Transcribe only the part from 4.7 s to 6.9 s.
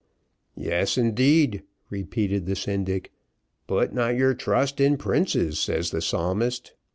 in princes,' says the psalmist.